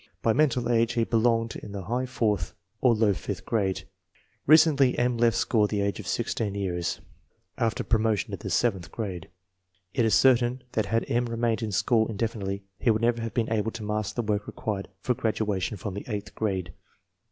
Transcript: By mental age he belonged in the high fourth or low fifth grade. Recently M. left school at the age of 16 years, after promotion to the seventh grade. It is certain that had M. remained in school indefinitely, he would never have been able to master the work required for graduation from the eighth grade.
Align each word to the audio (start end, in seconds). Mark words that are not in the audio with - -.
By 0.23 0.33
mental 0.33 0.67
age 0.67 0.93
he 0.93 1.03
belonged 1.03 1.55
in 1.55 1.73
the 1.73 1.83
high 1.83 2.07
fourth 2.07 2.55
or 2.79 2.95
low 2.95 3.13
fifth 3.13 3.45
grade. 3.45 3.83
Recently 4.47 4.97
M. 4.97 5.15
left 5.15 5.37
school 5.37 5.65
at 5.65 5.69
the 5.69 5.81
age 5.81 5.99
of 5.99 6.07
16 6.07 6.55
years, 6.55 7.01
after 7.55 7.83
promotion 7.83 8.31
to 8.31 8.37
the 8.37 8.49
seventh 8.49 8.91
grade. 8.91 9.27
It 9.93 10.03
is 10.03 10.15
certain 10.15 10.63
that 10.71 10.87
had 10.87 11.05
M. 11.07 11.27
remained 11.27 11.61
in 11.61 11.71
school 11.71 12.07
indefinitely, 12.07 12.63
he 12.79 12.89
would 12.89 13.03
never 13.03 13.21
have 13.21 13.35
been 13.35 13.53
able 13.53 13.69
to 13.69 13.83
master 13.83 14.15
the 14.15 14.27
work 14.27 14.47
required 14.47 14.87
for 15.01 15.13
graduation 15.13 15.77
from 15.77 15.93
the 15.93 16.05
eighth 16.07 16.33
grade. 16.33 16.73